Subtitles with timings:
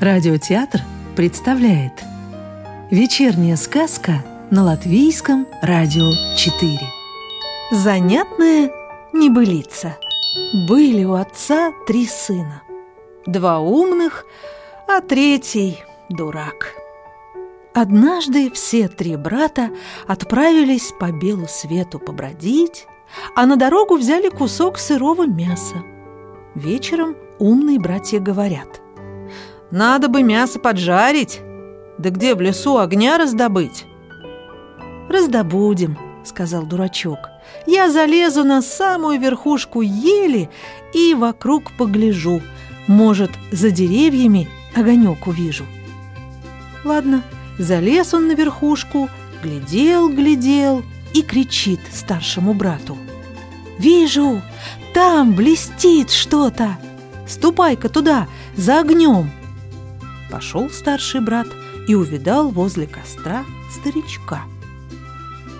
[0.00, 0.80] Радиотеатр
[1.14, 1.92] представляет
[2.90, 6.78] Вечерняя сказка на Латвийском радио 4
[7.70, 8.70] Занятная
[9.12, 9.96] небылица.
[10.66, 12.62] Были у отца три сына.
[13.26, 14.26] Два умных,
[14.88, 15.78] а третий
[16.08, 16.79] дурак
[17.74, 19.70] Однажды все три брата
[20.06, 22.86] отправились по белу свету побродить,
[23.36, 25.76] а на дорогу взяли кусок сырого мяса.
[26.54, 28.80] Вечером умные братья говорят–
[29.70, 31.40] надо бы мясо поджарить.
[31.98, 33.84] Да где в лесу огня раздобыть?
[35.08, 37.18] Раздобудем, сказал дурачок.
[37.66, 40.50] Я залезу на самую верхушку ели
[40.92, 42.40] и вокруг погляжу.
[42.88, 45.64] Может, за деревьями огонек увижу.
[46.84, 47.22] Ладно,
[47.60, 49.08] залез он на верхушку,
[49.42, 50.82] глядел, глядел
[51.12, 52.96] и кричит старшему брату.
[53.78, 54.42] «Вижу,
[54.94, 56.78] там блестит что-то!
[57.28, 59.30] Ступай-ка туда, за огнем!»
[60.30, 61.46] Пошел старший брат
[61.86, 64.42] и увидал возле костра старичка.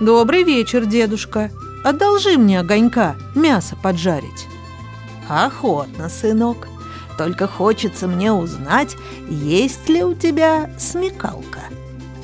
[0.00, 1.50] «Добрый вечер, дедушка!
[1.84, 4.46] Одолжи мне огонька, мясо поджарить!»
[5.28, 6.68] «Охотно, сынок!
[7.18, 8.96] Только хочется мне узнать,
[9.28, 11.60] есть ли у тебя смекалка.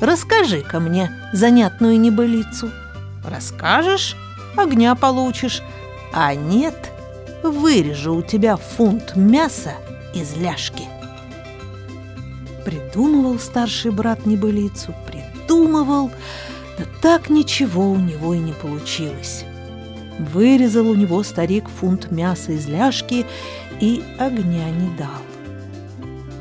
[0.01, 2.71] Расскажи-ка мне занятную небылицу.
[3.25, 4.15] Расскажешь–
[4.55, 5.61] огня получишь,
[6.13, 6.91] а нет–
[7.43, 9.73] вырежу у тебя фунт мяса
[10.13, 10.83] из ляжки».
[12.65, 16.11] Придумывал старший брат небылицу, придумывал,
[16.77, 19.45] да так ничего у него и не получилось.
[20.19, 23.25] Вырезал у него старик фунт мяса из ляжки
[23.79, 25.21] и огня не дал.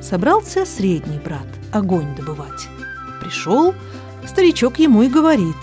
[0.03, 2.69] Собрался средний брат огонь добывать.
[3.27, 3.75] Пришел,
[4.25, 5.57] старичок ему и говорит.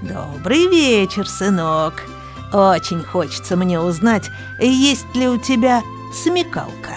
[0.00, 2.04] «Добрый вечер, сынок.
[2.52, 5.82] Очень хочется мне узнать, есть ли у тебя
[6.14, 6.94] смекалка».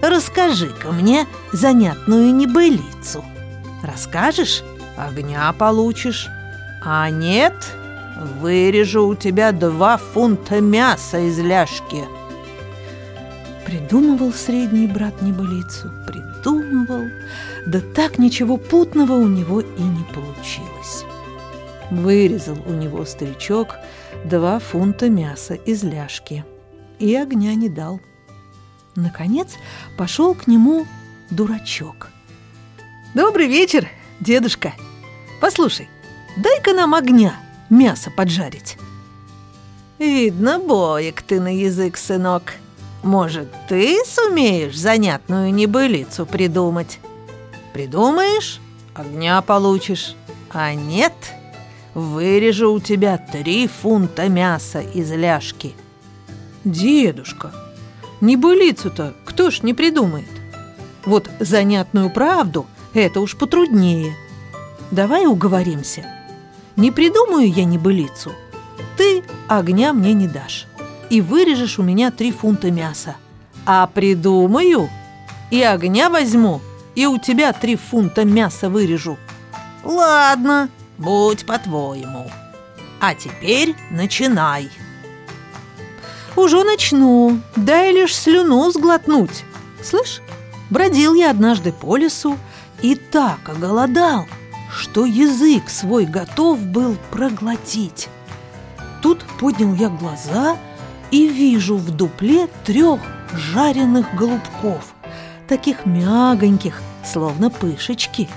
[0.00, 3.22] Расскажи-ка мне занятную небылицу.
[3.82, 4.62] Расскажешь?
[4.96, 6.28] Огня получишь.
[6.82, 7.54] А нет,
[8.40, 12.04] вырежу у тебя два фунта мяса из ляжки.
[13.72, 17.08] Придумывал средний брат небылицу, придумывал,
[17.64, 21.06] да так ничего путного у него и не получилось.
[21.90, 23.76] Вырезал у него старичок
[24.26, 26.44] два фунта мяса из ляжки
[26.98, 27.98] и огня не дал.
[28.94, 29.54] Наконец
[29.96, 30.84] пошел к нему
[31.30, 32.10] дурачок.
[33.14, 33.88] «Добрый вечер,
[34.20, 34.74] дедушка!
[35.40, 35.88] Послушай,
[36.36, 37.36] дай-ка нам огня,
[37.70, 38.76] мясо поджарить!»
[39.98, 42.52] «Видно, боек ты на язык, сынок.
[43.02, 46.98] Может, ты сумеешь занятную небылицу придумать?
[47.72, 48.60] Придумаешь–
[48.94, 50.14] огня получишь,
[50.50, 51.14] а нет–
[51.94, 55.74] вырежу у тебя три фунта мяса из ляжки».
[56.64, 57.50] «Дедушка,
[58.22, 60.28] Небылицу-то кто ж не придумает?
[61.04, 64.14] Вот занятную правду– это уж потруднее.
[64.92, 66.06] Давай уговоримся.
[66.76, 68.30] Не придумаю я небылицу.
[68.96, 70.68] Ты огня мне не дашь.
[71.12, 73.16] И вырежешь у меня три фунта мяса.
[73.66, 74.88] А придумаю,
[75.50, 76.62] и огня возьму,
[76.94, 79.18] и у тебя три фунта мяса вырежу.
[79.84, 82.30] Ладно, будь по-твоему.
[82.98, 84.70] А теперь начинай.
[86.34, 89.44] Уже начну, дай лишь слюну сглотнуть.
[89.84, 90.22] Слышь,
[90.70, 92.38] бродил я однажды по лесу
[92.80, 94.24] и так оголодал,
[94.74, 98.08] что язык свой готов был проглотить.
[99.02, 100.71] Тут поднял я глаза и
[101.28, 103.00] вижу в дупле трех
[103.34, 104.94] жареных голубков,
[105.46, 108.28] таких мягоньких, словно пышечки.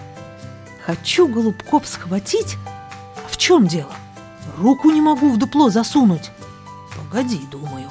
[0.85, 2.57] Хочу голубков схватить,
[3.17, 3.93] а в чем дело?
[4.57, 6.31] Руку не могу в дупло засунуть.
[6.95, 7.89] Погоди, думаю,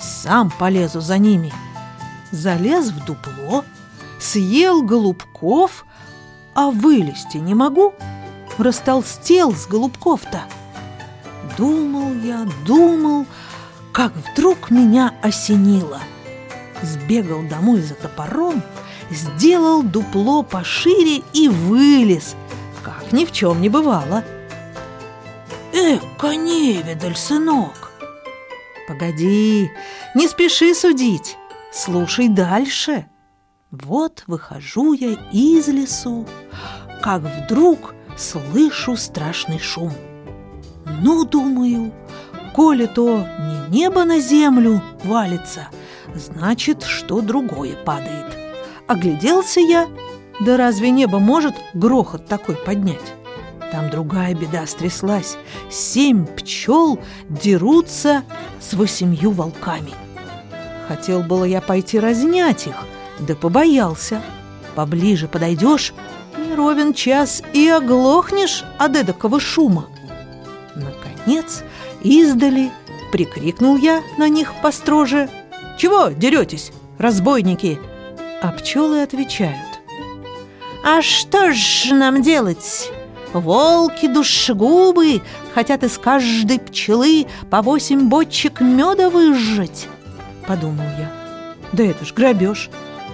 [0.00, 1.52] сам полезу за ними.
[2.30, 3.64] Залез в дупло,
[4.20, 5.84] съел голубков,
[6.54, 7.94] а вылезти не могу.
[8.58, 10.42] Растолстел с голубков-то.
[11.56, 13.26] Думал я, думал,
[13.94, 16.00] как вдруг меня осенило.
[16.82, 18.60] Сбегал домой за топором,
[19.08, 22.34] сделал дупло пошире и вылез,
[22.82, 24.24] как ни в чем не бывало.
[25.72, 27.92] «Эка невидаль, сынок!»
[28.88, 29.70] Погоди,
[30.14, 31.36] не спеши судить,
[31.72, 33.06] слушай дальше.
[33.70, 36.26] Вот выхожу я из лесу,
[37.00, 39.92] как вдруг слышу страшный шум.
[41.00, 41.92] Ну, думаю,
[42.54, 43.26] коли то
[43.70, 45.68] не небо на землю валится,
[46.14, 48.26] значит, что другое падает.
[48.86, 49.88] Огляделся я,
[50.40, 53.14] да разве небо может грохот такой поднять?
[53.74, 55.36] там другая беда стряслась.
[55.68, 58.22] Семь пчел дерутся
[58.60, 59.90] с восемью волками.
[60.86, 62.76] Хотел было я пойти разнять их,
[63.18, 64.22] да побоялся.
[64.76, 65.92] Поближе подойдешь,
[66.38, 69.86] не ровен час и оглохнешь от эдакого шума.
[70.76, 71.64] Наконец,
[72.04, 72.70] издали
[73.14, 75.28] прикрикнул я на них построже.
[75.78, 77.78] «Чего деретесь, разбойники?»
[78.42, 79.80] А пчелы отвечают.
[80.84, 82.90] «А что ж нам делать?
[83.32, 85.22] Волки душегубы
[85.54, 89.86] хотят из каждой пчелы по восемь бочек меда выжжать!»
[90.48, 91.12] Подумал я.
[91.72, 92.68] «Да это ж грабеж!»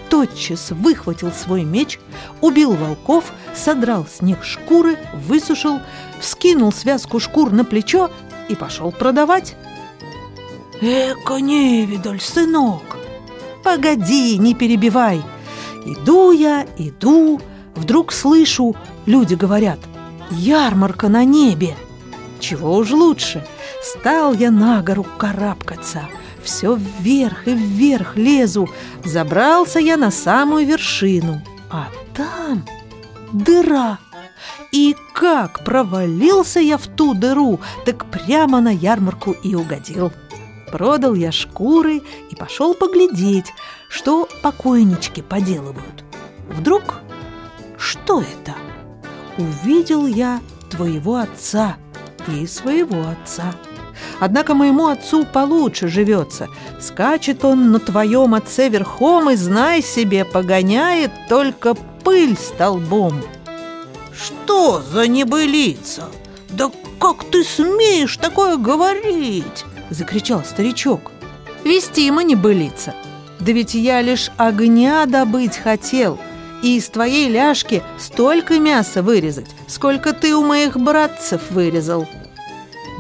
[0.09, 2.01] Тотчас выхватил свой меч,
[2.41, 5.79] убил волков, содрал с них шкуры, высушил,
[6.19, 8.11] вскинул связку шкур на плечо
[8.51, 9.57] и пошел продавать.
[10.81, 12.99] «Эка невидаль, сынок!»
[13.63, 15.23] «Погоди, не перебивай!»
[15.85, 17.41] Иду я, иду,
[17.75, 18.77] вдруг слышу,
[19.07, 19.79] люди говорят
[20.31, 21.75] «Ярмарка на небе!»
[22.39, 23.47] Чего уж лучше,
[23.83, 26.03] стал я на гору карабкаться
[26.43, 28.69] Все вверх и вверх лезу
[29.05, 32.65] Забрался я на самую вершину А там
[33.33, 33.99] дыра
[34.73, 40.13] И как провалился я в ту дыру Так прямо на ярмарку и угодил
[40.71, 43.53] Продал я шкуры и пошел поглядеть,
[43.89, 46.05] что покойнички поделывают.
[46.49, 47.01] Вдруг,
[47.77, 48.55] что это?
[49.37, 50.41] Увидел я
[50.71, 51.77] твоего отца
[52.29, 53.53] и своего отца.
[54.21, 56.49] Однако моему отцу получше живется.
[56.79, 63.21] Скачет он на твоем отце верхом и, знай себе, погоняет только пыль столбом.
[64.23, 66.09] Что за небылица?
[66.51, 69.65] Да как ты смеешь такое говорить?
[69.89, 71.11] Закричал старичок.
[71.65, 72.95] Вестимо не былица.
[73.41, 76.19] Да ведь я лишь огня добыть хотел
[76.63, 82.07] И из твоей ляжки столько мяса вырезать Сколько ты у моих братцев вырезал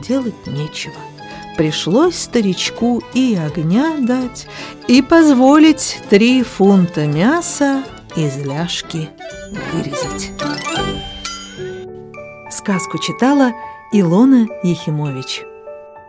[0.08, 0.94] Делать нечего
[1.58, 4.46] Пришлось старичку и огня дать
[4.88, 7.84] И позволить три фунта мяса
[8.16, 9.10] из ляжки
[9.72, 10.29] вырезать
[12.60, 13.54] Сказку читала
[13.90, 15.44] Илона Ехимович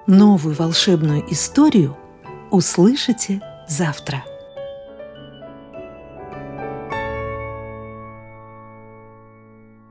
[0.05, 1.95] Новую волшебную историю
[2.51, 3.39] услышите
[3.69, 4.25] завтра.